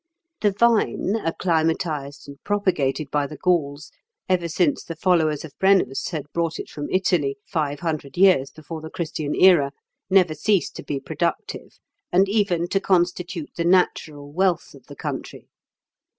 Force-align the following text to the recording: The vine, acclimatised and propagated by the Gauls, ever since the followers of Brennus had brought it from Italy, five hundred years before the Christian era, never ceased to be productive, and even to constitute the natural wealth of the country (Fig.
The 0.39 0.49
vine, 0.51 1.15
acclimatised 1.15 2.27
and 2.27 2.43
propagated 2.43 3.11
by 3.11 3.27
the 3.27 3.37
Gauls, 3.37 3.91
ever 4.27 4.47
since 4.47 4.83
the 4.83 4.95
followers 4.95 5.45
of 5.45 5.53
Brennus 5.59 6.09
had 6.09 6.25
brought 6.33 6.57
it 6.57 6.71
from 6.71 6.89
Italy, 6.89 7.37
five 7.45 7.81
hundred 7.81 8.17
years 8.17 8.49
before 8.49 8.81
the 8.81 8.89
Christian 8.89 9.35
era, 9.35 9.71
never 10.09 10.33
ceased 10.33 10.75
to 10.77 10.83
be 10.83 10.99
productive, 10.99 11.77
and 12.11 12.27
even 12.27 12.67
to 12.69 12.79
constitute 12.81 13.51
the 13.57 13.63
natural 13.63 14.31
wealth 14.31 14.73
of 14.73 14.87
the 14.87 14.95
country 14.95 15.41
(Fig. 15.41 15.49